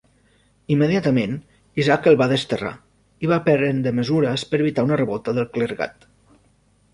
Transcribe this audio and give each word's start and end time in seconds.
Immediatament 0.75 1.35
Isaac 1.83 2.09
el 2.11 2.17
va 2.21 2.27
desterrar, 2.31 2.71
i 3.27 3.29
va 3.33 3.39
prendre 3.51 3.93
mesures 3.99 4.47
per 4.55 4.63
evitar 4.65 4.87
una 4.89 4.99
revolta 5.03 5.37
del 5.41 5.47
clergat. 5.59 6.11